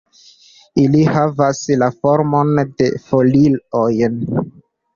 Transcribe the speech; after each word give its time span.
Ili 0.83 1.01
havas 1.17 1.59
la 1.83 1.91
formon 1.99 2.55
de 2.73 2.89
folioj. 3.07 3.95